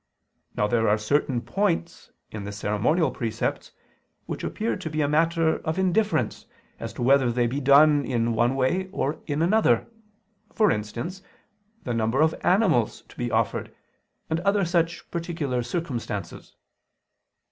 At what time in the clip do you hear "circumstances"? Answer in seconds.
15.61-16.55